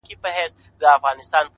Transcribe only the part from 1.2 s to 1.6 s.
سوگند دی،